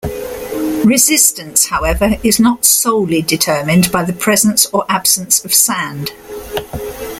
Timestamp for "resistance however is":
0.83-2.39